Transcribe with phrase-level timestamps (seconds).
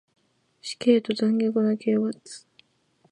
[0.63, 2.47] 死刑と残虐な刑罰